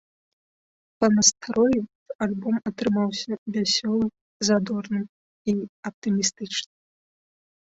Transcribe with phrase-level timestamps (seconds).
[1.03, 1.77] Па настроі
[2.27, 4.09] альбом атрымаўся вясёлым,
[4.49, 5.05] задорным
[5.55, 5.59] і
[5.91, 6.75] аптымістычным.